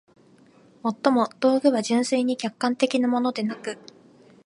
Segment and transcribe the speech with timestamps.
[0.83, 3.77] 尤も、道具は純粋に客観的なものでなく、